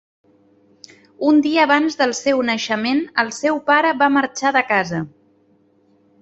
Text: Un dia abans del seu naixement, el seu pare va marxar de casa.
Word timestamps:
Un 1.31 1.41
dia 1.47 1.65
abans 1.69 1.99
del 1.99 2.15
seu 2.19 2.41
naixement, 2.47 3.03
el 3.25 3.29
seu 3.41 3.61
pare 3.69 3.93
va 4.01 4.09
marxar 4.17 4.55
de 4.57 4.65
casa. 4.73 5.05